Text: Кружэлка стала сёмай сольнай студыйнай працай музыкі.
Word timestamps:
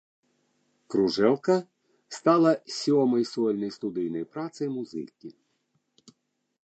Кружэлка 0.91 1.57
стала 2.17 2.51
сёмай 2.79 3.23
сольнай 3.33 3.71
студыйнай 3.79 4.25
працай 4.35 4.67
музыкі. 4.79 5.29